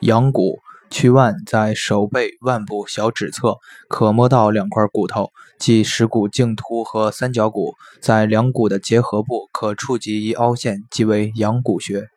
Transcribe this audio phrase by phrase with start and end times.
[0.00, 0.60] 阳骨
[0.90, 3.56] 屈腕在手背腕部小指侧
[3.88, 12.08] 可摸到两块骨头，即尺骨茎突和三角骨，在两骨的结合部可触及一凹陷，即为阳骨穴。